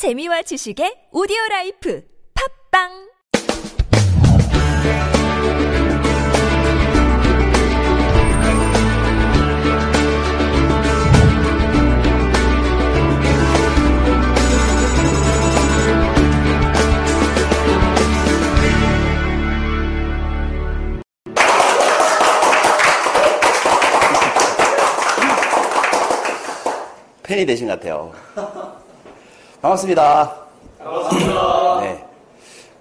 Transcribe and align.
재미와 0.00 0.40
지식의 0.40 1.12
오디오 1.12 1.36
라이프 1.50 2.02
팝빵 2.72 2.88
팬이 27.22 27.44
되신 27.44 27.66
것 27.66 27.78
같아요. 27.78 28.14
반갑습니다. 29.60 30.36
반갑습니다. 30.78 31.80
네. 31.82 32.04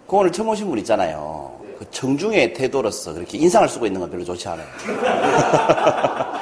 그 0.07 0.15
오늘 0.15 0.31
처음 0.31 0.47
오신 0.49 0.69
분 0.69 0.79
있잖아요. 0.79 1.59
그 1.77 1.85
정중의 1.91 2.53
태도로서 2.53 3.13
그렇게 3.13 3.37
인상을 3.37 3.67
쓰고 3.67 3.85
있는 3.85 3.99
건 3.99 4.09
별로 4.09 4.23
좋지 4.23 4.47
않아요. 4.47 4.65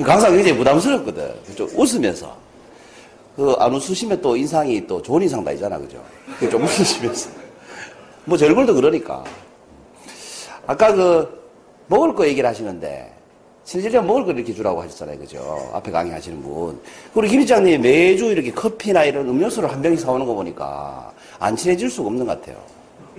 항상 0.00 0.32
굉장히 0.32 0.56
부담스럽거든. 0.56 1.34
좀 1.54 1.68
웃으면서. 1.74 2.34
그, 3.36 3.54
안 3.58 3.72
웃으시면 3.74 4.22
또 4.22 4.36
인상이 4.36 4.86
또 4.86 5.02
좋은 5.02 5.22
인상 5.22 5.44
다이잖아, 5.44 5.78
그죠? 5.78 6.02
좀 6.50 6.62
웃으시면서. 6.64 7.30
뭐, 8.24 8.38
제 8.38 8.46
얼굴도 8.46 8.74
그러니까. 8.74 9.22
아까 10.66 10.92
그, 10.92 11.44
먹을 11.86 12.14
거 12.14 12.26
얘기를 12.26 12.48
하시는데, 12.48 13.12
실질적으로 13.68 14.08
먹을 14.08 14.24
거 14.24 14.32
이렇게 14.32 14.54
주라고 14.54 14.80
하셨잖아요. 14.80 15.18
그죠? 15.18 15.70
앞에 15.74 15.90
강의하시는 15.90 16.40
분. 16.40 16.80
우리 17.12 17.28
김 17.28 17.42
회장님이 17.42 17.76
매주 17.76 18.24
이렇게 18.24 18.50
커피나 18.50 19.04
이런 19.04 19.28
음료수를 19.28 19.70
한 19.70 19.82
병씩 19.82 20.06
사오는 20.06 20.24
거 20.24 20.32
보니까 20.32 21.12
안 21.38 21.54
친해질 21.54 21.90
수가 21.90 22.08
없는 22.08 22.24
것 22.24 22.40
같아요. 22.40 22.56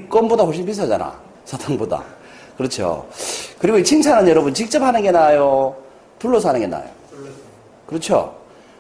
껌보다 0.09 0.43
훨씬 0.43 0.65
비싸잖아. 0.65 1.15
사탕보다. 1.45 2.03
그렇죠. 2.57 3.07
그리고 3.59 3.77
이 3.77 3.83
칭찬은 3.83 4.27
여러분 4.27 4.51
직접 4.51 4.81
하는 4.81 5.03
게 5.03 5.11
나아요? 5.11 5.75
둘러서 6.17 6.49
하는 6.49 6.61
게 6.61 6.65
나아요? 6.65 6.89
그렇죠. 7.85 8.35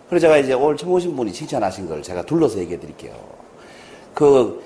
그래서 0.09 0.25
제가 0.25 0.37
이제 0.39 0.53
오늘 0.53 0.75
처음 0.75 0.93
오신 0.93 1.15
분이 1.15 1.31
칭찬하신 1.31 1.87
걸 1.87 2.01
제가 2.01 2.23
둘러서 2.23 2.57
얘기해 2.57 2.79
드릴게요. 2.79 3.13
그 4.15 4.59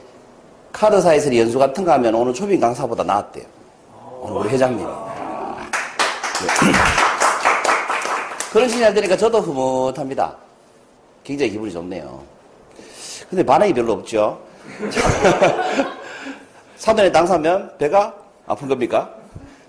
카드사에서 0.71 1.35
연수 1.37 1.59
같은 1.59 1.83
거 1.83 1.91
하면 1.91 2.15
오늘 2.15 2.33
초빙 2.33 2.61
강사보다 2.61 3.03
나았대요. 3.03 3.43
오늘 4.21 4.37
우리 4.37 4.49
회장님이. 4.51 4.87
그런 8.53 8.69
시간이 8.69 8.93
되니까 8.93 9.17
저도 9.17 9.39
흐뭇합니다. 9.41 10.35
굉장히 11.23 11.53
기분이 11.53 11.71
좋네요. 11.73 12.21
근데 13.27 13.43
반응이 13.43 13.73
별로 13.73 13.93
없죠? 13.93 14.39
사돈에 16.77 17.11
당사면 17.11 17.75
배가 17.79 18.13
아픈 18.45 18.67
겁니까? 18.67 19.11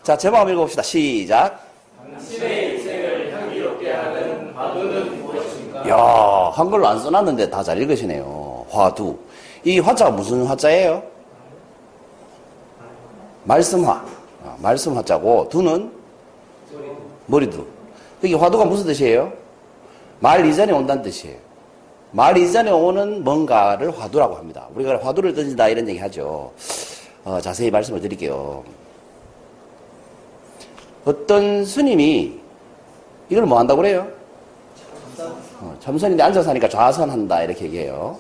자, 0.03 0.15
제목 0.19 0.37
한번 0.37 0.53
읽어봅시다. 0.53 0.83
시작. 0.83 1.67
당신의 2.13 2.75
인생을 2.77 3.33
향기롭게 3.35 3.91
하는 3.91 4.53
화두는 4.53 5.23
무엇입니까? 5.23 5.89
야 5.89 6.51
한글로 6.53 6.87
안 6.87 6.99
써놨는데 7.01 7.49
다 7.49 7.63
잘 7.63 7.81
읽으시네요. 7.81 8.67
화두. 8.69 9.17
이 9.65 9.79
화자가 9.79 10.11
무슨 10.11 10.45
화자예요? 10.45 11.03
말씀화. 13.45 14.05
아, 14.45 14.57
말씀 14.59 14.95
화자고, 14.95 15.49
두는 15.49 15.91
머리두. 17.29 17.74
여기 18.25 18.35
화두가 18.35 18.65
무슨 18.65 18.87
뜻이에요? 18.87 19.31
말 20.21 20.47
이전에 20.47 20.73
온다는 20.73 21.03
뜻이에요. 21.03 21.37
말 22.11 22.37
이전에 22.39 22.71
오는 22.71 23.23
뭔가를 23.23 23.97
화두라고 23.99 24.35
합니다. 24.37 24.67
우리가 24.75 24.99
화두를 25.03 25.35
던진다 25.35 25.69
이런 25.69 25.87
얘기 25.87 25.99
하죠. 25.99 26.51
어, 27.25 27.39
자세히 27.43 27.71
말씀을 27.71 28.01
드릴게요. 28.01 28.65
어떤 31.05 31.67
스님이 31.67 32.41
이걸 33.29 33.45
뭐 33.45 33.59
한다고 33.59 33.83
그래요? 33.83 34.07
어, 35.61 35.77
참선인데 35.81 36.23
앉아서 36.23 36.49
하니까 36.49 36.67
좌선한다 36.67 37.43
이렇게 37.43 37.67
얘기해요. 37.67 38.17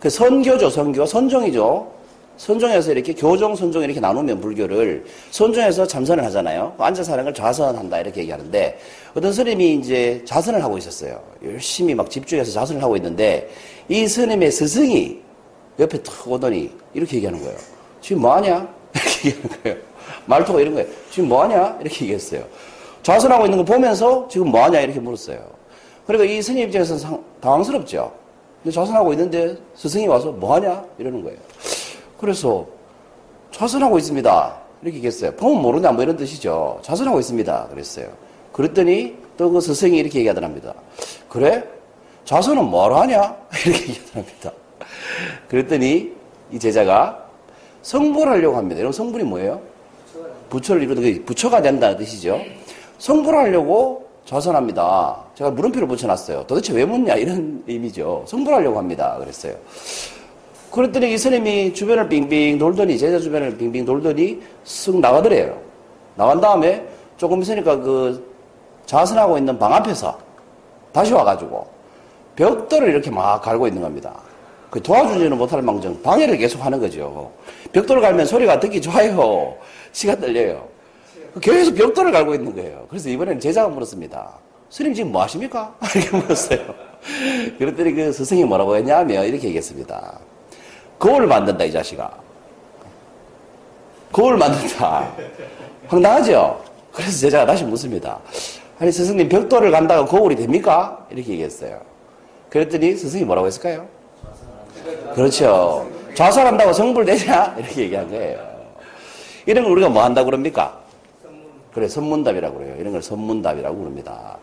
그 0.00 0.10
선교죠, 0.10 0.68
선교. 0.68 1.06
선종이죠. 1.06 1.90
선종에서 2.36 2.92
이렇게 2.92 3.14
교종, 3.14 3.54
선종 3.54 3.82
이렇게 3.82 3.98
나누면 4.00 4.40
불교를 4.40 5.04
선종에서 5.30 5.86
참선을 5.86 6.24
하잖아요. 6.26 6.74
앉아서 6.78 7.12
하는 7.12 7.24
걸 7.24 7.34
좌선한다 7.34 8.00
이렇게 8.00 8.20
얘기하는데 8.22 8.78
어떤 9.14 9.32
스님이 9.32 9.74
이제 9.74 10.22
좌선을 10.24 10.62
하고 10.62 10.76
있었어요. 10.76 11.22
열심히 11.44 11.94
막 11.94 12.10
집중해서 12.10 12.52
좌선을 12.52 12.82
하고 12.82 12.96
있는데 12.96 13.48
이 13.88 14.06
스님의 14.06 14.50
스승이 14.52 15.20
옆에 15.78 16.02
탁 16.02 16.30
오더니 16.30 16.70
이렇게 16.94 17.16
얘기하는 17.16 17.42
거예요. 17.42 17.56
지금 18.00 18.22
뭐 18.22 18.34
하냐? 18.36 18.68
이렇게 18.94 19.28
얘기하는 19.28 19.62
거예요. 19.62 19.78
말투가 20.26 20.60
이런 20.60 20.74
거예요. 20.74 20.88
지금 21.10 21.28
뭐 21.28 21.42
하냐? 21.42 21.78
이렇게 21.80 22.04
얘기했어요. 22.04 22.44
좌선하고 23.02 23.44
있는 23.46 23.58
거 23.58 23.64
보면서 23.64 24.26
지금 24.28 24.50
뭐 24.50 24.62
하냐? 24.64 24.80
이렇게 24.80 25.00
물었어요. 25.00 25.38
그러니까 26.06 26.32
이 26.32 26.42
스님 26.42 26.66
입장에서는 26.68 27.00
상, 27.00 27.24
당황스럽죠. 27.40 28.12
근데 28.62 28.74
좌선하고 28.74 29.12
있는데 29.12 29.56
스승이 29.74 30.06
와서 30.06 30.30
뭐 30.32 30.54
하냐? 30.54 30.84
이러는 30.98 31.22
거예요. 31.22 31.38
그래서 32.18 32.66
좌선하고 33.52 33.98
있습니다. 33.98 34.56
이렇게 34.82 34.96
얘기했어요. 34.98 35.32
보면 35.32 35.62
모르냐 35.62 35.92
뭐 35.92 36.02
이런 36.02 36.16
뜻이죠. 36.16 36.80
좌선하고 36.82 37.18
있습니다. 37.20 37.68
그랬어요. 37.68 38.08
그랬더니 38.52 39.16
또 39.36 39.50
그 39.50 39.60
스승이 39.60 39.98
이렇게 39.98 40.18
얘기하더랍니다. 40.20 40.74
그래? 41.28 41.62
좌선은 42.24 42.64
뭐로 42.64 42.96
하냐? 42.96 43.36
이렇게 43.66 43.80
얘기하더랍니다. 43.88 44.52
그랬더니 45.48 46.12
이 46.52 46.58
제자가 46.58 47.24
성불 47.82 48.28
하려고 48.28 48.56
합니다. 48.56 48.80
여러분 48.80 48.92
성불이 48.92 49.24
뭐예요? 49.24 49.60
부처를 50.50 50.82
이루는 50.82 51.24
부처가 51.24 51.60
된다는 51.60 51.96
뜻이죠. 51.96 52.40
성불하려고 52.98 54.06
좌선합니다. 54.24 55.24
제가 55.34 55.50
물음표를 55.50 55.86
붙여놨어요. 55.86 56.46
도대체 56.46 56.72
왜 56.72 56.84
묻냐 56.84 57.14
이런 57.14 57.62
의미죠. 57.66 58.24
성불하려고 58.26 58.78
합니다. 58.78 59.16
그랬어요. 59.20 59.54
그랬더니 60.76 61.14
이 61.14 61.16
스님이 61.16 61.72
주변을 61.72 62.06
빙빙 62.06 62.58
돌더니 62.58 62.98
제자 62.98 63.18
주변을 63.18 63.56
빙빙 63.56 63.86
돌더니 63.86 64.42
쓱 64.66 65.00
나가더래요. 65.00 65.58
나간 66.16 66.38
다음에 66.38 66.86
조금 67.16 67.40
있으니까 67.40 67.76
그 67.76 68.22
좌선하고 68.84 69.38
있는 69.38 69.58
방 69.58 69.72
앞에서 69.72 70.18
다시 70.92 71.14
와가지고 71.14 71.66
벽돌을 72.36 72.90
이렇게 72.90 73.10
막 73.10 73.40
갈고 73.40 73.66
있는 73.66 73.80
겁니다. 73.80 74.20
그 74.68 74.82
도와주지는 74.82 75.38
못할 75.38 75.62
망정 75.62 76.02
방해를 76.02 76.36
계속 76.36 76.62
하는 76.62 76.78
거죠. 76.78 77.32
벽돌을 77.72 78.02
갈면 78.02 78.26
소리가 78.26 78.60
듣기 78.60 78.82
좋아요. 78.82 79.56
시가 79.92 80.16
떨려요. 80.16 80.68
계속 81.40 81.74
벽돌을 81.74 82.12
갈고 82.12 82.34
있는 82.34 82.54
거예요. 82.54 82.84
그래서 82.90 83.08
이번에는 83.08 83.40
제자가 83.40 83.70
물었습니다. 83.70 84.30
스님 84.68 84.92
지금 84.92 85.10
뭐 85.10 85.22
하십니까? 85.22 85.74
이렇게 85.96 86.16
물었어요. 86.18 86.74
그랬더니 87.58 87.94
그 87.94 88.12
스승이 88.12 88.44
뭐라고 88.44 88.76
했냐면 88.76 89.24
이렇게 89.24 89.46
얘기했습니다. 89.46 90.35
거울을 90.98 91.26
만든다, 91.26 91.64
이 91.64 91.72
자식아. 91.72 92.10
거울을 94.12 94.38
만든다. 94.38 95.12
황당하죠? 95.88 96.62
그래서 96.92 97.18
제자가 97.18 97.46
다시 97.46 97.64
묻습니다. 97.64 98.18
아니, 98.78 98.90
스승님 98.90 99.28
벽돌을 99.28 99.70
간다가 99.70 100.04
거울이 100.04 100.36
됩니까? 100.36 101.06
이렇게 101.10 101.32
얘기했어요. 101.32 101.80
그랬더니 102.50 102.96
스승이 102.96 103.24
뭐라고 103.24 103.46
했을까요? 103.46 103.86
그렇죠. 105.14 105.88
좌선한다고 106.14 106.72
성불되냐? 106.72 107.56
이렇게 107.58 107.82
얘기한 107.82 108.08
거예요. 108.08 108.56
이런 109.44 109.64
걸 109.64 109.72
우리가 109.72 109.88
뭐 109.88 110.02
한다고 110.02 110.26
그럽니까? 110.26 110.80
그래, 111.72 111.88
선문답이라고 111.88 112.58
그래요. 112.58 112.76
이런 112.78 112.92
걸 112.92 113.02
선문답이라고 113.02 113.76
그럽니다. 113.76 114.38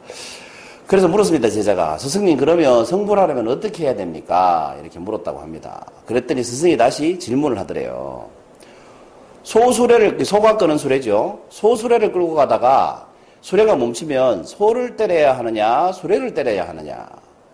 그래서 0.88 1.08
물었습니다, 1.08 1.50
제자가. 1.50 1.98
스승님, 1.98 2.38
그러면 2.38 2.86
성불하려면 2.86 3.48
어떻게 3.48 3.86
해야 3.86 3.96
됩니까? 3.96 4.76
이렇게 4.82 5.00
물었다고 5.00 5.40
합니다. 5.40 5.86
그랬더니 6.06 6.44
스승이 6.44 6.76
다시 6.78 7.18
질문을 7.18 7.58
하더래요. 7.60 8.30
소수레를, 9.44 10.24
소가 10.26 10.58
끄는 10.58 10.78
수레죠. 10.78 11.40
소수레를 11.50 12.12
끌고 12.12 12.34
가다가 12.34 13.08
수레가 13.42 13.76
멈추면 13.76 14.46
소를 14.46 14.96
때려야 14.96 15.38
하느냐, 15.38 15.92
수레를 15.92 16.34
때려야 16.34 16.68
하느냐. 16.70 17.08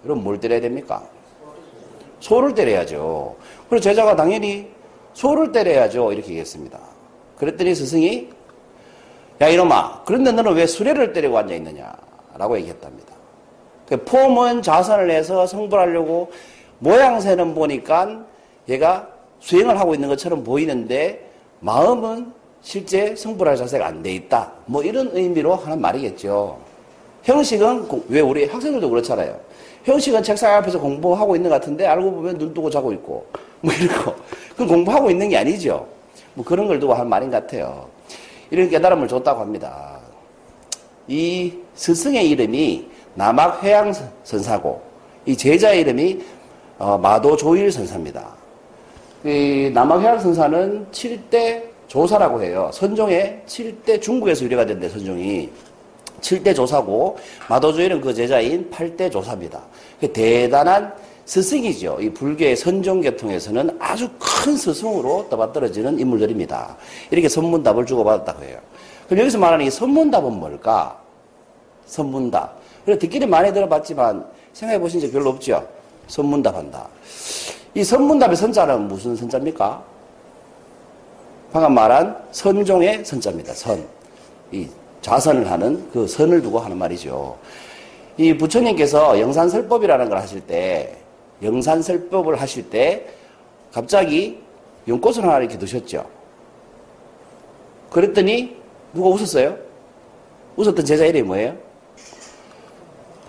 그럼 0.03 0.23
뭘 0.23 0.39
때려야 0.39 0.61
됩니까? 0.61 1.03
소를 2.19 2.53
때려야죠. 2.53 3.35
그래서 3.69 3.83
제자가 3.83 4.15
당연히 4.15 4.69
소를 5.13 5.51
때려야죠. 5.51 6.11
이렇게 6.13 6.29
얘기했습니다. 6.29 6.79
그랬더니 7.37 7.73
스승이 7.73 8.29
야 9.41 9.47
이놈아 9.47 10.03
그런데 10.05 10.31
너는 10.31 10.53
왜 10.53 10.67
수레를 10.67 11.13
때리고 11.13 11.37
앉아 11.37 11.53
있느냐 11.55 11.91
라고 12.37 12.57
얘기했답니다. 12.57 13.18
그 13.89 13.97
폼은 14.05 14.61
자선을 14.61 15.09
해서 15.09 15.47
성불하려고 15.47 16.31
모양새는 16.77 17.55
보니까 17.55 18.23
얘가 18.69 19.09
수행을 19.39 19.79
하고 19.79 19.95
있는 19.95 20.07
것처럼 20.07 20.43
보이는데 20.43 21.27
마음은 21.59 22.31
실제 22.61 23.15
성불할 23.15 23.55
자세가 23.57 23.87
안 23.87 24.03
돼 24.03 24.13
있다. 24.13 24.51
뭐 24.67 24.83
이런 24.83 25.09
의미로 25.13 25.55
하는 25.55 25.81
말이겠죠. 25.81 26.59
형식은 27.23 27.87
왜 28.09 28.21
우리 28.21 28.45
학생들도 28.45 28.87
그렇잖아요. 28.89 29.35
형식은 29.85 30.21
책상 30.21 30.53
앞에서 30.55 30.79
공부하고 30.79 31.35
있는 31.35 31.49
것 31.49 31.59
같은데 31.59 31.87
알고 31.87 32.11
보면 32.11 32.37
눈 32.37 32.53
뜨고 32.53 32.69
자고 32.69 32.93
있고 32.93 33.25
뭐 33.61 33.73
거. 34.03 34.15
그 34.55 34.67
공부하고 34.67 35.09
있는 35.09 35.29
게 35.29 35.37
아니죠. 35.37 35.87
뭐 36.35 36.45
그런 36.45 36.67
걸 36.67 36.79
두고 36.79 36.93
한 36.93 37.09
말인 37.09 37.31
것 37.31 37.41
같아요. 37.41 37.87
이런 38.51 38.69
깨달음을 38.69 39.07
줬다고 39.07 39.39
합니다. 39.41 39.99
이 41.07 41.53
스승의 41.73 42.29
이름이 42.29 42.88
남학 43.15 43.63
회양 43.63 43.93
선사고 44.23 44.81
이 45.25 45.35
제자의 45.35 45.81
이름이 45.81 46.21
어, 46.77 46.97
마도 46.97 47.35
조일 47.35 47.71
선사입니다. 47.71 48.25
이 49.25 49.69
남학 49.73 50.01
회양 50.01 50.19
선사는 50.19 50.87
7대 50.91 51.63
조사라고 51.87 52.41
해요. 52.41 52.69
선종의 52.73 53.41
7대 53.45 54.01
중국에서 54.01 54.45
유래가 54.45 54.65
된대 54.65 54.87
선종이 54.87 55.49
7대 56.21 56.55
조사고 56.55 57.17
마도 57.49 57.73
조일은 57.73 57.99
그 57.99 58.13
제자인 58.13 58.69
8대 58.69 59.11
조사입니다. 59.11 59.61
그 59.99 60.11
대단한 60.11 60.93
스승이죠. 61.25 61.99
이 62.01 62.09
불교의 62.11 62.55
선종계통에서는 62.55 63.77
아주 63.79 64.09
큰 64.17 64.55
스승으로 64.57 65.27
떠받들어지는 65.29 65.99
인물들입니다. 65.99 66.75
이렇게 67.11 67.29
선문답을 67.29 67.85
주고받았다고 67.85 68.43
해요. 68.43 68.57
그럼 69.07 69.21
여기서 69.21 69.37
말하는 69.37 69.65
이 69.65 69.69
선문답은 69.69 70.39
뭘까? 70.39 70.99
선문답. 71.85 72.58
그래 72.89 72.97
듣기는 72.97 73.29
많이 73.29 73.53
들어봤지만 73.53 74.25
생각해 74.51 74.79
보신 74.79 74.99
적 74.99 75.11
별로 75.11 75.29
없죠? 75.29 75.63
선문답 76.07 76.55
한다. 76.55 76.87
이 77.75 77.83
선문답의 77.83 78.35
선자는 78.35 78.87
무슨 78.87 79.15
선자입니까? 79.15 79.83
방금 81.51 81.75
말한 81.75 82.17
선종의 82.31 83.05
선자입니다. 83.05 83.53
선. 83.53 83.85
이 84.51 84.67
좌선을 85.01 85.51
하는 85.51 85.87
그 85.91 86.07
선을 86.07 86.41
두고 86.41 86.57
하는 86.57 86.77
말이죠. 86.77 87.37
이 88.17 88.35
부처님께서 88.35 89.19
영산설법이라는 89.19 90.09
걸 90.09 90.17
하실 90.17 90.41
때, 90.41 90.97
영산설법을 91.43 92.41
하실 92.41 92.71
때, 92.71 93.05
갑자기 93.71 94.41
연꽃을 94.87 95.23
하나 95.23 95.37
이렇게 95.37 95.59
드셨죠. 95.59 96.03
그랬더니, 97.91 98.57
누가 98.93 99.09
웃었어요? 99.09 99.55
웃었던 100.55 100.83
제자 100.83 101.05
이름이 101.05 101.27
뭐예요? 101.27 101.68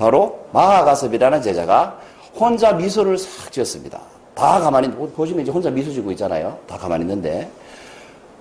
바로 0.00 0.46
마하가섭이라는 0.52 1.42
제자가 1.42 1.98
혼자 2.34 2.72
미소를 2.72 3.18
싹 3.18 3.52
지었습니다. 3.52 4.00
다 4.34 4.58
가만히, 4.58 4.90
보시면 4.90 5.42
이제 5.42 5.52
혼자 5.52 5.68
미소 5.68 5.92
지고 5.92 6.10
있잖아요. 6.12 6.56
다 6.66 6.78
가만히 6.78 7.04
있는데. 7.04 7.46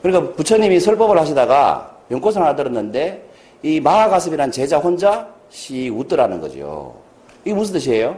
그러니까 0.01 0.33
부처님이 0.35 0.79
설법을 0.79 1.19
하시다가 1.19 1.97
연꽃을 2.11 2.38
하나 2.38 2.56
들었는데 2.56 3.29
이 3.61 3.81
마하가습이라는 3.81 4.53
제자 4.53 4.77
혼자 4.77 5.27
씩 5.50 5.94
웃더라는 5.94 6.39
거죠. 6.39 6.95
이게 7.44 7.53
무슨 7.53 7.73
뜻이에요? 7.73 8.15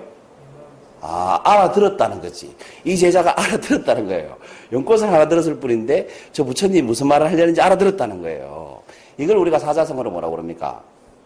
아, 1.01 1.39
알아들었다는 1.43 2.21
거지. 2.21 2.55
이 2.83 2.95
제자가 2.95 3.41
알아들었다는 3.41 4.05
거예요. 4.05 4.35
연꽃을 4.71 5.11
하나 5.11 5.27
들었을 5.27 5.55
뿐인데 5.59 6.07
저 6.31 6.43
부처님 6.43 6.85
무슨 6.85 7.07
말을 7.07 7.31
하려는지 7.31 7.59
알아들었다는 7.59 8.21
거예요. 8.21 8.83
이걸 9.17 9.37
우리가 9.37 9.57
사자성어로 9.57 10.11
뭐라고 10.11 10.35
그럽니까? 10.35 10.83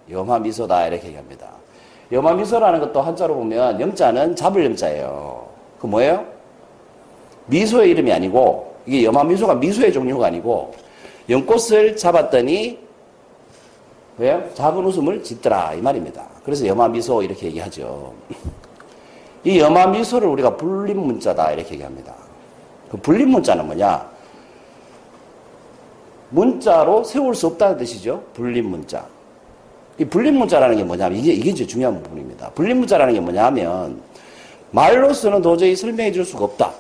염화 0.10 0.40
미소다 0.40 0.88
이렇게 0.88 1.08
얘기합니다. 1.08 1.66
염화미소라는 2.12 2.80
것도 2.80 3.02
한자로 3.02 3.36
보면 3.36 3.82
염자는 3.82 4.36
잡을 4.36 4.66
염자예요. 4.66 5.48
그 5.80 5.88
뭐예요? 5.88 6.26
미소의 7.48 7.92
이름이 7.92 8.12
아니고 8.12 8.76
이게 8.86 9.04
염화미소가 9.06 9.56
미소의 9.56 9.92
종류가 9.94 10.28
아니고 10.28 10.74
연꽃을 11.30 11.98
잡았더니 11.98 12.80
왜요? 14.18 14.44
작은 14.54 14.84
웃음을 14.86 15.24
짓더라 15.24 15.74
이 15.74 15.82
말입니다. 15.82 16.26
그래서 16.44 16.66
염화미소 16.66 17.24
이렇게 17.24 17.48
얘기하죠. 17.48 18.14
이 19.44 19.60
염화미소를 19.60 20.28
우리가 20.28 20.56
불림 20.56 21.00
문자다 21.00 21.52
이렇게 21.52 21.74
얘기합니다. 21.74 22.14
그 22.90 22.98
불림 22.98 23.30
문자는 23.30 23.66
뭐냐? 23.66 24.10
문자로 26.30 27.04
세울 27.04 27.36
수 27.36 27.48
없다는 27.48 27.78
뜻이죠. 27.78 28.24
불림 28.34 28.70
문자. 28.70 29.06
이 29.98 30.06
불림문자라는 30.06 30.78
게 30.78 30.84
뭐냐면 30.84 31.20
이게 31.20 31.34
이게 31.34 31.52
이제 31.52 31.66
중요한 31.66 32.02
부분입니다. 32.04 32.50
불림문자라는 32.52 33.14
게 33.14 33.20
뭐냐면 33.20 34.02
말로서는 34.72 35.42
도저히 35.42 35.76
설명해 35.76 36.12
줄 36.12 36.26
수가 36.26 36.46
없다. 36.46 36.74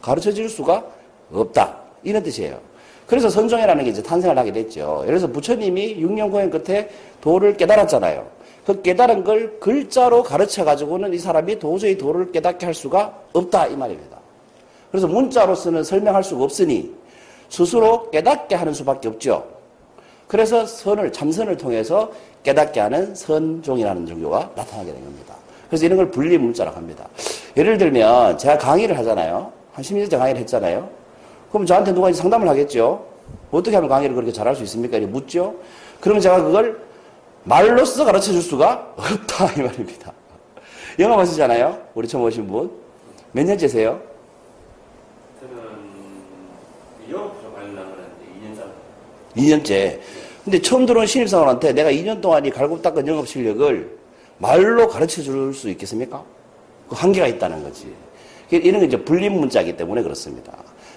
가르쳐 0.00 0.32
줄 0.32 0.48
수가 0.48 0.84
없다. 1.32 1.76
이런 2.04 2.22
뜻이에요. 2.22 2.58
그래서 3.06 3.28
선종이라는 3.28 3.84
게 3.84 3.90
이제 3.90 4.02
탄생을 4.02 4.38
하게 4.38 4.52
됐죠. 4.52 5.00
예를 5.02 5.18
들어서 5.18 5.26
부처님이 5.32 5.96
6년 5.96 6.30
공연 6.30 6.50
끝에 6.50 6.88
도를 7.20 7.56
깨달았잖아요. 7.56 8.26
그 8.64 8.80
깨달은 8.80 9.24
걸 9.24 9.58
글자로 9.60 10.22
가르쳐 10.22 10.64
가지고는 10.64 11.12
이 11.12 11.18
사람이 11.18 11.58
도저히 11.58 11.98
도를 11.98 12.32
깨닫게 12.32 12.64
할 12.64 12.74
수가 12.74 13.18
없다 13.32 13.66
이 13.66 13.76
말입니다. 13.76 14.18
그래서 14.90 15.06
문자로서는 15.06 15.84
설명할 15.84 16.22
수가 16.22 16.44
없으니 16.44 16.94
스스로 17.48 18.10
깨닫게 18.10 18.54
하는 18.54 18.72
수밖에 18.72 19.08
없죠. 19.08 19.53
그래서 20.26 20.66
선을 20.66 21.12
참선을 21.12 21.56
통해서 21.56 22.10
깨닫게 22.42 22.80
하는 22.80 23.14
선종이라는 23.14 24.06
종교가 24.06 24.50
나타나게 24.54 24.92
된 24.92 25.04
겁니다. 25.04 25.34
그래서 25.68 25.86
이런 25.86 25.96
걸 25.96 26.10
분리 26.10 26.38
문자라고 26.38 26.76
합니다. 26.76 27.08
예를 27.56 27.78
들면 27.78 28.38
제가 28.38 28.58
강의를 28.58 28.96
하잖아요. 28.98 29.52
한 29.72 29.84
10년째 29.84 30.18
강의를 30.18 30.40
했잖아요. 30.42 30.88
그럼 31.50 31.66
저한테 31.66 31.92
누가 31.92 32.10
이제 32.10 32.20
상담을 32.20 32.48
하겠죠. 32.48 33.06
어떻게 33.50 33.74
하면 33.76 33.88
강의를 33.88 34.14
그렇게 34.14 34.32
잘할 34.32 34.54
수 34.54 34.62
있습니까? 34.64 34.96
이렇게 34.96 35.10
묻죠. 35.10 35.54
그러면 36.00 36.20
제가 36.20 36.42
그걸 36.42 36.80
말로써 37.44 38.04
가르쳐 38.04 38.32
줄 38.32 38.42
수가 38.42 38.94
없다 38.96 39.52
이 39.54 39.62
말입니다. 39.62 40.12
영어 40.98 41.18
하시잖아요. 41.18 41.78
우리 41.94 42.08
처음 42.08 42.24
오신 42.24 42.46
분. 42.46 42.70
몇 43.32 43.44
년째세요? 43.44 44.00
저는 45.40 45.56
영어 47.10 47.32
부족 47.32 47.52
많이 47.54 47.74
나가는데 47.74 48.04
2년 49.36 49.64
전. 49.64 49.76
2년째. 49.76 50.00
근데 50.44 50.60
처음 50.60 50.84
들어온 50.84 51.06
신입사원한테 51.06 51.72
내가 51.72 51.90
2년 51.90 52.20
동안 52.20 52.44
이 52.44 52.50
갈고 52.50 52.80
닦은 52.82 53.06
영업 53.06 53.26
실력을 53.26 53.98
말로 54.38 54.88
가르쳐 54.88 55.22
줄 55.22 55.54
수 55.54 55.70
있겠습니까? 55.70 56.22
그 56.88 56.94
한계가 56.94 57.26
있다는 57.26 57.62
거지. 57.62 57.92
이런 58.50 58.80
게 58.80 58.86
이제 58.86 59.02
불림 59.02 59.32
문자이기 59.32 59.76
때문에 59.76 60.02
그렇습니다. 60.02 60.52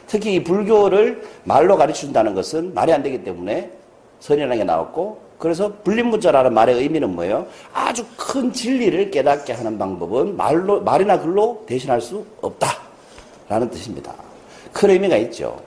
특히 0.06 0.36
이 0.36 0.44
불교를 0.44 1.24
말로 1.44 1.78
가르쳐 1.78 2.01
준다는 2.01 2.34
것은 2.36 2.74
말이 2.74 2.92
안 2.92 3.01
되기 3.01 3.24
때문에 3.24 3.72
선이라는 4.19 4.57
게 4.57 4.63
나왔고 4.63 5.28
그래서 5.38 5.72
불림문자라는 5.84 6.54
말의 6.54 6.75
의미는 6.75 7.16
뭐예요? 7.16 7.45
아주 7.72 8.04
큰 8.18 8.51
진리를 8.51 9.12
깨닫게 9.12 9.54
하는 9.54 9.78
방법은 9.78 10.36
말로, 10.36 10.81
말이나 10.81 11.19
글로 11.19 11.63
대신할 11.68 12.01
수 12.01 12.25
없다. 12.42 12.75
라는 13.48 13.69
뜻입니다. 13.69 14.13
큰 14.74 14.89
의미가 14.89 15.16
있죠. 15.18 15.62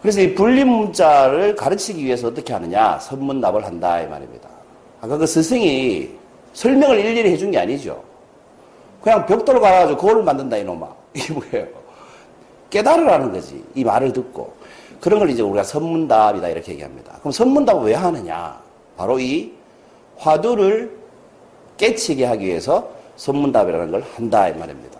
그래서 0.00 0.20
이 0.20 0.34
불림문자를 0.34 1.56
가르치기 1.56 2.04
위해서 2.04 2.28
어떻게 2.28 2.52
하느냐? 2.52 2.98
선문답을 2.98 3.64
한다. 3.64 4.00
이 4.00 4.06
말입니다. 4.06 4.48
아까 5.00 5.16
그 5.16 5.26
스승이 5.26 6.08
설명을 6.52 6.98
일일이 7.00 7.32
해준 7.32 7.50
게 7.50 7.58
아니죠. 7.58 8.02
그냥 9.02 9.26
벽돌 9.26 9.60
갈아가지고 9.60 9.98
거울을 9.98 10.22
만든다, 10.22 10.56
이놈아. 10.58 10.88
이게 11.14 11.32
뭐예요? 11.32 11.66
깨달으라는 12.70 13.32
거지. 13.32 13.64
이 13.74 13.84
말을 13.84 14.12
듣고. 14.12 14.52
그런 15.00 15.20
걸 15.20 15.30
이제 15.30 15.42
우리가 15.42 15.62
선문답이다 15.62 16.48
이렇게 16.48 16.72
얘기합니다. 16.72 17.16
그럼 17.20 17.32
선문답을 17.32 17.84
왜 17.84 17.94
하느냐? 17.94 18.60
바로 18.96 19.18
이 19.18 19.52
화두를 20.16 20.96
깨치게 21.76 22.24
하기 22.24 22.46
위해서 22.46 22.90
선문답이라는 23.16 23.90
걸 23.92 24.04
한다 24.14 24.48
이 24.48 24.54
말입니다. 24.58 24.98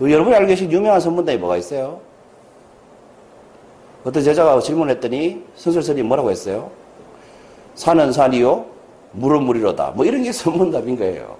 여러분이 0.00 0.34
알고 0.34 0.48
계신 0.48 0.70
유명한 0.70 1.00
선문답이 1.00 1.38
뭐가 1.38 1.56
있어요? 1.56 2.00
어떤 4.04 4.22
제자가 4.22 4.58
질문했더니 4.60 5.42
선설스님 5.56 6.06
뭐라고 6.06 6.30
했어요? 6.30 6.70
산은 7.74 8.12
산이요, 8.12 8.64
물은 9.12 9.44
물이로다. 9.44 9.92
뭐 9.94 10.04
이런 10.04 10.22
게 10.22 10.32
선문답인 10.32 10.96
거예요. 10.96 11.36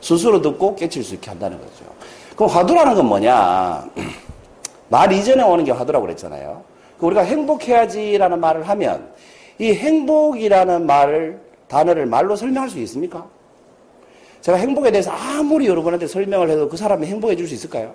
스스로 0.00 0.40
듣고 0.42 0.74
깨칠 0.76 1.02
수 1.02 1.14
있게 1.14 1.30
한다는 1.30 1.58
거죠. 1.58 1.84
그럼 2.36 2.50
화두라는 2.50 2.94
건 2.94 3.06
뭐냐? 3.06 3.88
말 4.88 5.12
이전에 5.12 5.42
오는 5.42 5.64
게 5.64 5.70
화두라고 5.72 6.04
그랬잖아요. 6.04 6.62
우리가 7.00 7.22
행복해야지라는 7.22 8.40
말을 8.40 8.68
하면 8.68 9.08
이 9.58 9.72
행복이라는 9.72 10.86
말을 10.86 11.40
단어를 11.68 12.06
말로 12.06 12.36
설명할 12.36 12.68
수 12.68 12.78
있습니까? 12.80 13.26
제가 14.40 14.58
행복에 14.58 14.90
대해서 14.90 15.10
아무리 15.10 15.66
여러분한테 15.66 16.06
설명을 16.06 16.50
해도 16.50 16.68
그 16.68 16.76
사람이 16.76 17.06
행복해 17.06 17.36
줄 17.36 17.48
수 17.48 17.54
있을까요? 17.54 17.94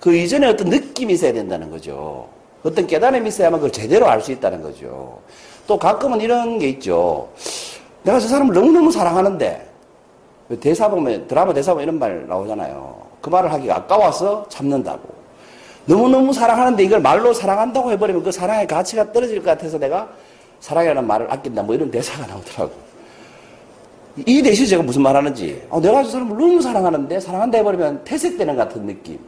그 0.00 0.14
이전에 0.14 0.46
어떤 0.46 0.68
느낌이 0.68 1.12
있어야 1.14 1.32
된다는 1.32 1.70
거죠. 1.70 2.28
어떤 2.62 2.86
깨달음이 2.86 3.28
있어야만 3.28 3.60
그걸 3.60 3.72
제대로 3.72 4.06
알 4.08 4.20
수 4.20 4.32
있다는 4.32 4.62
거죠. 4.62 5.18
또 5.66 5.78
가끔은 5.78 6.20
이런 6.20 6.58
게 6.58 6.68
있죠. 6.70 7.28
내가 8.02 8.18
저 8.18 8.28
사람을 8.28 8.54
너무너무 8.54 8.90
사랑하는데 8.90 9.68
대사 10.60 10.88
보면 10.88 11.26
드라마 11.28 11.52
대사 11.52 11.72
보면 11.72 11.82
이런 11.84 11.98
말 11.98 12.26
나오잖아요. 12.26 12.96
그 13.20 13.28
말을 13.28 13.52
하기가 13.52 13.76
아까워서 13.76 14.46
참는다고. 14.48 15.18
너무너무 15.84 16.32
사랑하는데 16.32 16.82
이걸 16.84 17.00
말로 17.00 17.32
사랑한다고 17.32 17.92
해버리면 17.92 18.22
그 18.22 18.32
사랑의 18.32 18.66
가치가 18.66 19.10
떨어질 19.12 19.38
것 19.38 19.46
같아서 19.46 19.78
내가 19.78 20.08
사랑이라는 20.60 21.06
말을 21.06 21.32
아낀다. 21.32 21.62
뭐 21.62 21.74
이런 21.74 21.90
대사가 21.90 22.26
나오더라고. 22.26 22.72
이 24.26 24.42
대신 24.42 24.66
제가 24.66 24.82
무슨 24.82 25.02
말 25.02 25.14
하는지, 25.14 25.62
아, 25.70 25.78
내가 25.80 26.02
저 26.02 26.10
사람을 26.10 26.36
너무 26.36 26.60
사랑하는데, 26.60 27.20
사랑한다 27.20 27.58
해버리면 27.58 28.02
퇴색되는 28.04 28.56
같은 28.56 28.84
느낌. 28.86 29.18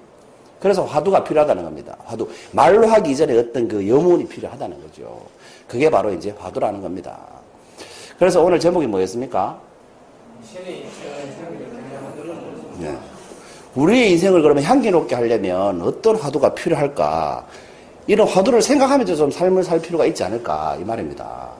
그래서 0.60 0.84
화두가 0.84 1.24
필요하다는 1.24 1.64
겁니다. 1.64 1.96
화두. 2.04 2.28
말로 2.52 2.86
하기 2.86 3.10
이전에 3.10 3.36
어떤 3.38 3.66
그 3.66 3.88
염원이 3.88 4.28
필요하다는 4.28 4.82
거죠. 4.82 5.20
그게 5.66 5.88
바로 5.90 6.12
이제 6.12 6.34
화두라는 6.38 6.82
겁니다. 6.82 7.18
그래서 8.18 8.42
오늘 8.42 8.60
제목이 8.60 8.86
뭐였습니까? 8.86 9.58
네. 12.78 12.96
우리의 13.74 14.12
인생을 14.12 14.42
그러면 14.42 14.62
향기롭게 14.62 15.14
하려면 15.14 15.80
어떤 15.80 16.16
화두가 16.16 16.54
필요할까? 16.54 17.46
이런 18.06 18.28
화두를 18.28 18.60
생각하면서 18.60 19.14
좀 19.16 19.30
삶을 19.30 19.62
살 19.64 19.80
필요가 19.80 20.04
있지 20.04 20.22
않을까? 20.24 20.76
이 20.80 20.84
말입니다. 20.84 21.59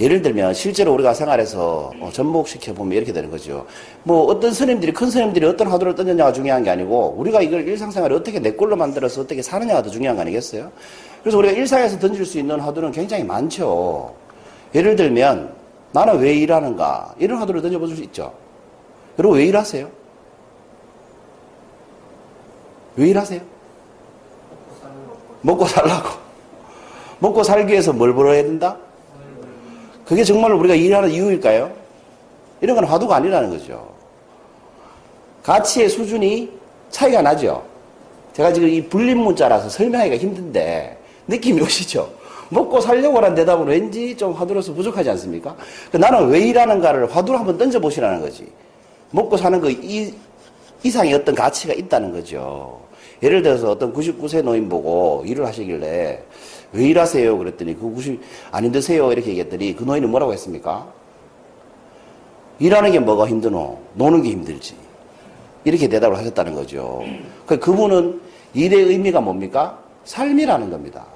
예를 0.00 0.22
들면 0.22 0.54
실제로 0.54 0.92
우리가 0.94 1.14
생활에서 1.14 1.92
어, 2.00 2.10
접목시켜 2.12 2.74
보면 2.74 2.96
이렇게 2.96 3.12
되는 3.12 3.30
거죠. 3.30 3.66
뭐 4.02 4.24
어떤 4.24 4.52
스님들이 4.52 4.92
큰 4.92 5.08
스님들이 5.08 5.46
어떤 5.46 5.68
화두를 5.68 5.94
던졌냐가 5.94 6.32
중요한 6.32 6.64
게 6.64 6.70
아니고 6.70 7.14
우리가 7.16 7.42
이걸 7.42 7.66
일상생활에 7.66 8.14
어떻게 8.14 8.40
내 8.40 8.52
꼴로 8.52 8.76
만들어서 8.76 9.20
어떻게 9.20 9.40
사느냐가 9.40 9.82
더 9.82 9.90
중요한 9.90 10.16
거 10.16 10.22
아니겠어요? 10.22 10.72
그래서 11.22 11.38
우리가 11.38 11.54
일상에서 11.54 11.98
던질 11.98 12.26
수 12.26 12.38
있는 12.38 12.58
화두는 12.58 12.90
굉장히 12.90 13.22
많죠. 13.24 14.14
예를 14.74 14.96
들면 14.96 15.54
나는 15.92 16.18
왜 16.18 16.34
일하는가 16.34 17.14
이런 17.18 17.38
화두를 17.38 17.62
던져볼 17.62 17.88
수 17.94 18.02
있죠. 18.02 18.32
여러분 19.18 19.38
왜 19.38 19.46
일하세요? 19.46 19.88
왜 22.96 23.08
일하세요? 23.08 23.40
먹고 25.42 25.66
살라고. 25.66 26.08
먹고 27.20 27.42
살기 27.44 27.70
위해서 27.70 27.92
뭘 27.92 28.12
벌어야 28.12 28.42
된다? 28.42 28.76
그게 30.04 30.22
정말 30.22 30.52
우리가 30.52 30.74
일하는 30.74 31.10
이유일까요? 31.10 31.72
이런 32.60 32.76
건 32.76 32.84
화두가 32.84 33.16
아니라는 33.16 33.50
거죠. 33.50 33.92
가치의 35.42 35.88
수준이 35.88 36.50
차이가 36.90 37.22
나죠. 37.22 37.62
제가 38.32 38.52
지금 38.52 38.68
이 38.68 38.82
불림 38.82 39.18
문자라서 39.18 39.68
설명하기가 39.68 40.16
힘든데 40.16 40.98
느낌이 41.28 41.60
오시죠? 41.62 42.10
먹고 42.50 42.80
살려고 42.80 43.16
하는 43.18 43.34
대답은 43.34 43.66
왠지 43.66 44.16
좀 44.16 44.32
화두로서 44.32 44.72
부족하지 44.74 45.10
않습니까? 45.10 45.56
그 45.90 45.96
나는 45.96 46.28
왜 46.28 46.40
일하는가를 46.40 47.14
화두로 47.14 47.38
한번 47.38 47.56
던져보시라는 47.56 48.20
거지. 48.20 48.46
먹고 49.10 49.36
사는 49.36 49.60
거 49.60 49.70
이, 49.70 50.12
이상의 50.82 51.14
어떤 51.14 51.34
가치가 51.34 51.72
있다는 51.72 52.12
거죠. 52.12 52.80
예를 53.22 53.42
들어서 53.42 53.70
어떤 53.70 53.92
99세 53.92 54.42
노인 54.42 54.68
보고 54.68 55.22
일을 55.26 55.46
하시길래 55.46 56.22
왜 56.74 56.88
일하세요? 56.88 57.38
그랬더니 57.38 57.74
그 57.74 57.82
90, 57.82 58.20
안 58.50 58.64
힘드세요? 58.64 59.12
이렇게 59.12 59.30
얘기했더니 59.30 59.74
그 59.76 59.84
노인은 59.84 60.10
뭐라고 60.10 60.32
했습니까? 60.32 60.86
일하는 62.58 62.90
게 62.92 62.98
뭐가 62.98 63.26
힘드노? 63.28 63.78
노는 63.94 64.22
게 64.22 64.30
힘들지. 64.30 64.74
이렇게 65.64 65.88
대답을 65.88 66.18
하셨다는 66.18 66.54
거죠. 66.54 67.02
그 67.46 67.58
그분은 67.58 68.20
일의 68.54 68.82
의미가 68.84 69.20
뭡니까? 69.20 69.78
삶이라는 70.04 70.70
겁니다. 70.70 71.06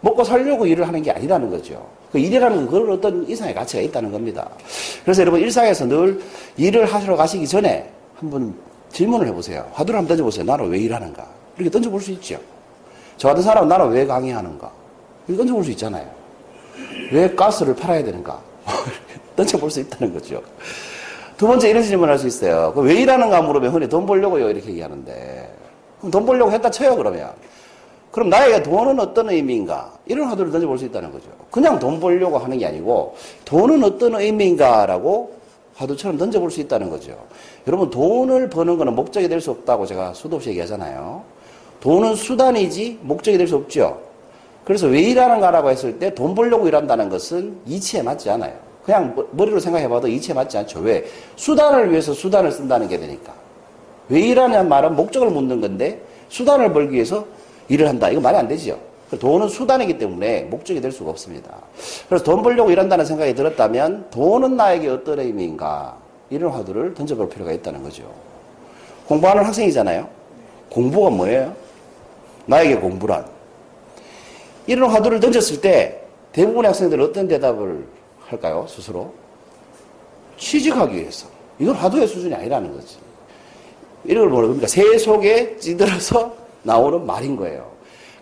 먹고 0.00 0.24
살려고 0.24 0.64
일을 0.66 0.86
하는 0.86 1.02
게 1.02 1.10
아니라는 1.10 1.50
거죠. 1.50 1.86
그 2.10 2.18
일이라는 2.18 2.56
건 2.56 2.68
그런 2.68 2.96
어떤 2.96 3.28
이상의 3.28 3.54
가치가 3.54 3.82
있다는 3.82 4.10
겁니다. 4.10 4.48
그래서 5.04 5.22
여러분 5.22 5.40
일상에서 5.40 5.86
늘 5.86 6.20
일을 6.56 6.86
하시러 6.86 7.16
가시기 7.16 7.46
전에 7.46 7.90
한번 8.16 8.54
질문을 8.90 9.26
해보세요. 9.28 9.68
화두를 9.72 9.98
한번 9.98 10.08
던져보세요. 10.08 10.44
나는 10.44 10.68
왜 10.68 10.78
일하는가? 10.78 11.26
이렇게 11.56 11.70
던져볼 11.70 12.00
수 12.00 12.10
있죠. 12.12 12.38
저 13.16 13.28
같은 13.28 13.42
사람은 13.42 13.68
나는 13.68 13.90
왜 13.90 14.06
강의하는가? 14.06 14.79
이렇게 15.30 15.36
던져볼 15.36 15.64
수 15.64 15.70
있잖아요. 15.70 16.06
왜 17.12 17.32
가스를 17.34 17.74
팔아야 17.76 18.02
되는가? 18.04 18.38
던져볼 19.36 19.70
수 19.70 19.80
있다는 19.80 20.12
거죠. 20.12 20.42
두 21.36 21.46
번째 21.46 21.70
이런 21.70 21.82
질문을 21.82 22.12
할 22.12 22.18
수 22.18 22.26
있어요. 22.26 22.72
왜 22.76 22.94
일하는가 22.94 23.40
물으면 23.42 23.72
흔히 23.72 23.88
돈 23.88 24.04
벌려고요. 24.06 24.50
이렇게 24.50 24.70
얘기하는데. 24.70 25.54
그럼 25.98 26.10
돈 26.10 26.26
벌려고 26.26 26.50
했다 26.50 26.70
쳐요, 26.70 26.96
그러면. 26.96 27.30
그럼 28.10 28.28
나에게 28.28 28.62
돈은 28.64 28.98
어떤 28.98 29.30
의미인가? 29.30 29.92
이런 30.06 30.26
화두를 30.28 30.50
던져볼 30.50 30.78
수 30.78 30.84
있다는 30.84 31.12
거죠. 31.12 31.28
그냥 31.50 31.78
돈 31.78 32.00
벌려고 32.00 32.38
하는 32.38 32.58
게 32.58 32.66
아니고, 32.66 33.14
돈은 33.44 33.84
어떤 33.84 34.16
의미인가라고 34.16 35.32
화두처럼 35.76 36.18
던져볼 36.18 36.50
수 36.50 36.60
있다는 36.60 36.90
거죠. 36.90 37.16
여러분, 37.68 37.88
돈을 37.88 38.50
버는 38.50 38.76
것은 38.78 38.94
목적이 38.94 39.28
될 39.28 39.40
수 39.40 39.52
없다고 39.52 39.86
제가 39.86 40.12
수도 40.12 40.36
없이 40.36 40.50
얘기하잖아요. 40.50 41.22
돈은 41.80 42.16
수단이지 42.16 42.98
목적이 43.02 43.38
될 43.38 43.46
수 43.46 43.56
없죠. 43.56 44.09
그래서 44.64 44.86
왜 44.86 45.00
일하는가라고 45.00 45.70
했을 45.70 45.98
때 45.98 46.14
돈 46.14 46.34
벌려고 46.34 46.68
일한다는 46.68 47.08
것은 47.08 47.56
이치에 47.66 48.02
맞지 48.02 48.30
않아요. 48.30 48.52
그냥 48.84 49.14
머리로 49.32 49.60
생각해봐도 49.60 50.08
이치에 50.08 50.34
맞지 50.34 50.58
않죠. 50.58 50.80
왜? 50.80 51.04
수단을 51.36 51.90
위해서 51.90 52.12
수단을 52.12 52.50
쓴다는 52.50 52.88
게 52.88 52.98
되니까. 52.98 53.32
왜 54.08 54.20
일하냐는 54.20 54.68
말은 54.68 54.96
목적을 54.96 55.30
묻는 55.30 55.60
건데 55.60 56.00
수단을 56.28 56.72
벌기 56.72 56.94
위해서 56.94 57.24
일을 57.68 57.88
한다. 57.88 58.08
이거 58.10 58.20
말이 58.20 58.36
안 58.36 58.48
되죠. 58.48 58.78
돈은 59.18 59.48
수단이기 59.48 59.98
때문에 59.98 60.42
목적이 60.42 60.80
될 60.80 60.92
수가 60.92 61.10
없습니다. 61.10 61.50
그래서 62.08 62.24
돈 62.24 62.42
벌려고 62.42 62.70
일한다는 62.70 63.04
생각이 63.04 63.34
들었다면 63.34 64.06
돈은 64.10 64.56
나에게 64.56 64.88
어떤 64.88 65.18
의미인가 65.18 65.96
이런 66.30 66.52
화두를 66.52 66.94
던져볼 66.94 67.28
필요가 67.28 67.52
있다는 67.52 67.82
거죠. 67.82 68.04
공부하는 69.06 69.44
학생이잖아요. 69.44 70.08
공부가 70.70 71.10
뭐예요? 71.10 71.52
나에게 72.46 72.76
공부란. 72.76 73.24
이런 74.70 74.88
화두를 74.88 75.18
던졌을 75.18 75.60
때 75.60 76.00
대부분의 76.30 76.68
학생들은 76.68 77.06
어떤 77.06 77.26
대답을 77.26 77.84
할까요? 78.20 78.66
스스로? 78.68 79.12
취직하기 80.36 80.94
위해서. 80.94 81.26
이건 81.58 81.74
화두의 81.74 82.06
수준이 82.06 82.32
아니라는 82.32 82.72
거지. 82.72 82.98
이런 84.04 84.22
걸 84.22 84.30
뭐라 84.30 84.46
그러니까 84.46 84.68
새 84.68 84.96
속에 84.96 85.56
찌들어서 85.56 86.36
나오는 86.62 87.04
말인 87.04 87.34
거예요. 87.34 87.68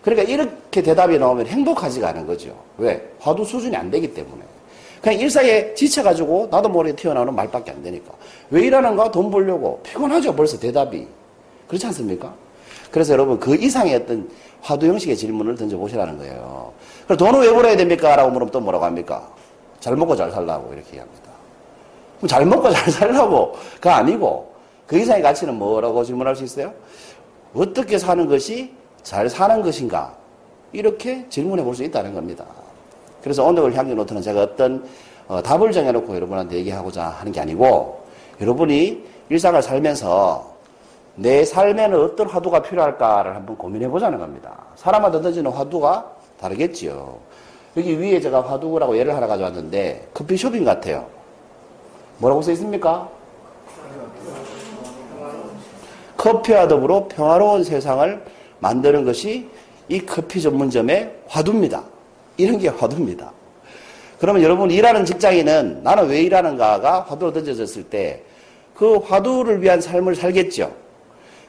그러니까 0.01 0.27
이렇게 0.27 0.81
대답이 0.81 1.19
나오면 1.19 1.45
행복하지가 1.45 2.09
않은 2.09 2.25
거죠. 2.25 2.59
왜? 2.79 3.07
화두 3.19 3.45
수준이 3.45 3.75
안 3.75 3.91
되기 3.91 4.11
때문에. 4.11 4.41
그냥 5.03 5.19
일상에 5.19 5.75
지쳐가지고 5.75 6.47
나도 6.49 6.67
모르게 6.67 6.95
튀어나오는 6.95 7.35
말밖에 7.35 7.69
안 7.69 7.83
되니까. 7.83 8.11
왜 8.49 8.63
일하는가? 8.63 9.11
돈 9.11 9.29
벌려고. 9.29 9.81
피곤하죠, 9.83 10.35
벌써 10.35 10.57
대답이. 10.57 11.05
그렇지 11.67 11.85
않습니까? 11.85 12.33
그래서 12.91 13.13
여러분 13.13 13.39
그 13.39 13.55
이상의 13.55 13.95
어떤 13.95 14.29
화두 14.61 14.87
형식의 14.87 15.15
질문을 15.15 15.55
던져보시라는 15.55 16.17
거예요. 16.17 16.71
그럼 17.05 17.17
돈을 17.17 17.41
왜 17.41 17.53
벌어야 17.53 17.75
됩니까? 17.77 18.15
라고 18.15 18.29
물으면 18.31 18.51
또 18.51 18.59
뭐라고 18.59 18.85
합니까? 18.85 19.27
잘 19.79 19.95
먹고 19.95 20.15
잘 20.15 20.29
살라고 20.31 20.73
이렇게 20.73 20.87
얘기합니다. 20.89 21.29
그럼 22.17 22.27
잘 22.27 22.45
먹고 22.45 22.69
잘 22.71 22.91
살라고가 22.91 23.95
아니고 23.97 24.53
그 24.85 24.97
이상의 24.97 25.21
가치는 25.23 25.55
뭐라고 25.55 26.03
질문할 26.03 26.35
수 26.35 26.43
있어요? 26.43 26.73
어떻게 27.53 27.97
사는 27.97 28.27
것이 28.27 28.73
잘 29.03 29.29
사는 29.29 29.61
것인가? 29.61 30.13
이렇게 30.71 31.25
질문해 31.29 31.63
볼 31.63 31.73
수 31.73 31.83
있다는 31.83 32.13
겁니다. 32.13 32.45
그래서 33.23 33.43
오늘 33.43 33.75
향기 33.75 33.93
노트는 33.95 34.21
제가 34.21 34.41
어떤 34.43 34.83
어, 35.27 35.41
답을 35.41 35.71
정해놓고 35.71 36.15
여러분한테 36.15 36.57
얘기하고자 36.57 37.05
하는 37.05 37.31
게 37.31 37.39
아니고 37.39 38.03
여러분이 38.41 39.03
일상을 39.29 39.61
살면서 39.61 40.48
내 41.19 41.43
삶에는 41.43 41.99
어떤 42.01 42.27
화두가 42.27 42.61
필요할까를 42.61 43.35
한번 43.35 43.57
고민해 43.57 43.89
보자는 43.89 44.19
겁니다. 44.19 44.57
사람마다 44.75 45.19
던지는 45.21 45.51
화두가 45.51 46.09
다르겠지요. 46.39 47.17
여기 47.75 47.99
위에 47.99 48.19
제가 48.19 48.41
화두라고 48.41 48.97
예를 48.97 49.13
하나 49.15 49.27
가져왔는데 49.27 50.09
커피숍인 50.13 50.63
것 50.63 50.71
같아요. 50.71 51.07
뭐라고 52.19 52.41
써 52.41 52.51
있습니까? 52.53 53.09
커피와 56.17 56.67
더불어 56.67 57.07
평화로운 57.07 57.63
세상을 57.63 58.23
만드는 58.59 59.05
것이 59.05 59.49
이 59.87 59.99
커피 60.05 60.41
전문점의 60.41 61.15
화두입니다. 61.27 61.83
이런 62.37 62.57
게 62.57 62.69
화두입니다. 62.69 63.31
그러면 64.19 64.41
여러분 64.41 64.71
일하는 64.71 65.05
직장인은 65.05 65.83
나는 65.83 66.07
왜 66.07 66.21
일하는가가 66.23 67.01
화두로 67.01 67.33
던져졌을 67.33 67.83
때 67.83 68.23
그 68.79 68.95
화두를 68.95 69.61
위한 69.61 69.81
삶을 69.81 70.15
살겠죠. 70.15 70.73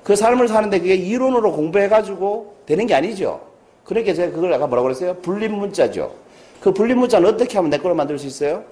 그 0.03 0.17
삶을 0.17 0.49
사는데 0.49 0.81
그게 0.81 0.95
이론으로 0.95 1.53
공부해가지고 1.53 2.55
되는 2.67 2.87
게 2.87 2.95
아니죠. 2.95 3.41
그러니까 3.85 4.15
제가 4.15 4.33
그걸 4.33 4.53
아까 4.53 4.67
뭐라고 4.67 4.85
그랬어요? 4.85 5.15
불림 5.17 5.55
문자죠. 5.55 6.13
그 6.61 6.73
불림 6.73 6.99
문자는 6.99 7.29
어떻게 7.29 7.57
하면 7.57 7.71
내 7.71 7.79
거로 7.79 7.95
만들 7.95 8.19
수 8.19 8.27
있어요? 8.27 8.65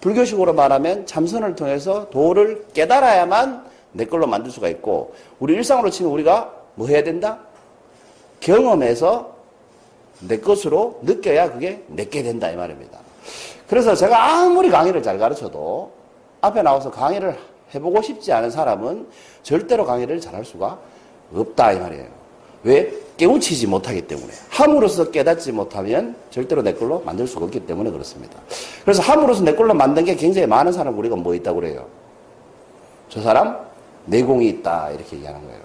불교식으로 0.00 0.52
말하면 0.52 1.06
참선을 1.06 1.54
통해서 1.56 2.08
도를 2.10 2.64
깨달아야만 2.74 3.64
내 3.92 4.04
걸로 4.04 4.26
만들 4.26 4.50
수가 4.50 4.68
있고 4.68 5.14
우리 5.38 5.54
일상으로 5.54 5.90
치면 5.90 6.12
우리가 6.12 6.52
뭐 6.74 6.86
해야 6.86 7.02
된다? 7.02 7.38
경험해서 8.40 9.34
내 10.20 10.38
것으로 10.38 11.00
느껴야 11.02 11.52
그게 11.52 11.82
내게 11.88 12.22
된다 12.22 12.50
이 12.50 12.56
말입니다. 12.56 12.98
그래서 13.68 13.94
제가 13.94 14.42
아무리 14.42 14.70
강의를 14.70 15.02
잘 15.02 15.18
가르쳐도 15.18 15.90
앞에 16.40 16.62
나와서 16.62 16.90
강의를 16.90 17.36
해보고 17.74 18.02
싶지 18.02 18.32
않은 18.32 18.50
사람은 18.50 19.06
절대로 19.42 19.84
강의를 19.84 20.20
잘할 20.20 20.44
수가 20.44 20.78
없다 21.34 21.72
이 21.72 21.80
말이에요. 21.80 22.06
왜? 22.62 22.92
깨우치지 23.16 23.66
못하기 23.66 24.02
때문에. 24.02 24.32
함으로써 24.50 25.10
깨닫지 25.10 25.52
못하면 25.52 26.16
절대로 26.30 26.62
내 26.62 26.74
걸로 26.74 27.00
만들 27.00 27.26
수가 27.26 27.46
없기 27.46 27.60
때문에 27.60 27.90
그렇습니다. 27.90 28.38
그래서 28.82 29.02
함으로써 29.02 29.42
내 29.42 29.54
걸로 29.54 29.72
만든 29.72 30.04
게 30.04 30.14
굉장히 30.14 30.46
많은 30.46 30.72
사람 30.72 30.98
우리가 30.98 31.16
뭐 31.16 31.34
있다고 31.34 31.60
그래요? 31.60 31.86
저 33.08 33.20
사람 33.22 33.56
내공이 34.06 34.48
있다 34.48 34.90
이렇게 34.90 35.16
얘기하는 35.16 35.40
거예요. 35.46 35.60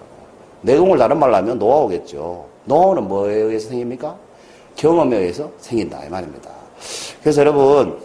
내공을 0.62 0.96
다른 0.96 1.18
말로 1.18 1.34
하면 1.36 1.58
노하우겠죠. 1.58 2.46
노하우는 2.64 3.08
뭐에 3.08 3.34
의해서 3.34 3.68
생깁니까? 3.68 4.16
경험에 4.76 5.16
의해서 5.18 5.50
생긴다 5.58 6.04
이 6.04 6.08
말입니다. 6.08 6.50
그래서 7.20 7.40
여러분 7.42 7.98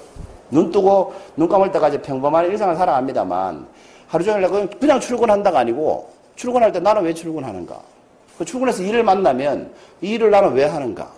눈 0.49 0.71
뜨고 0.71 1.13
눈 1.35 1.47
감을 1.47 1.71
때까지 1.71 2.01
평범한 2.01 2.45
일상을 2.47 2.75
살아갑니다만 2.75 3.67
하루 4.07 4.23
종일 4.23 4.47
그냥- 4.47 4.69
그냥 4.79 4.99
출근한다가 4.99 5.59
아니고 5.59 6.09
출근할 6.35 6.71
때 6.71 6.79
나는 6.79 7.03
왜 7.03 7.13
출근하는가? 7.13 7.79
그 8.37 8.45
출근해서 8.45 8.83
일을 8.83 9.03
만나면 9.03 9.71
이 10.01 10.11
일을 10.11 10.29
나는 10.31 10.53
왜 10.53 10.65
하는가? 10.65 11.11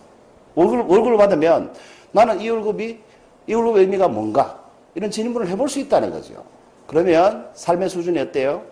월급, 0.55 0.89
월급을 0.89 1.17
받으면 1.17 1.73
나는 2.11 2.39
이 2.41 2.49
월급이, 2.49 2.99
이 3.47 3.53
월급의 3.53 3.83
의미가 3.83 4.07
뭔가? 4.07 4.57
이런 4.95 5.11
질문을 5.11 5.47
해볼 5.49 5.69
수 5.69 5.79
있다는 5.79 6.09
거죠. 6.11 6.43
그러면 6.87 7.47
삶의 7.53 7.89
수준이 7.89 8.17
어때요? 8.19 8.63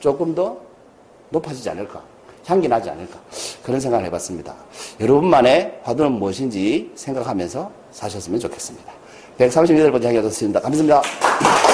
조금 0.00 0.34
더 0.34 0.58
높아지지 1.30 1.70
않을까? 1.70 2.02
향기 2.44 2.68
나지 2.68 2.90
않을까? 2.90 3.18
그런 3.62 3.78
생각을 3.80 4.04
해봤습니다. 4.06 4.54
여러분만의 5.00 5.80
화두는 5.84 6.12
무엇인지 6.12 6.90
생각하면서 6.96 7.70
사셨으면 7.92 8.40
좋겠습니다. 8.40 8.92
138번째 9.38 10.04
향기 10.04 10.18
얻었습니다. 10.18 10.60
감사합니다. 10.60 11.71